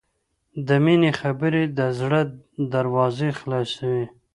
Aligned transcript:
د 0.67 0.69
مینې 0.83 1.11
خبرې 1.19 1.63
د 1.77 1.79
زړه 1.99 2.21
دروازې 2.73 3.29
خلاصوي. 3.39 4.05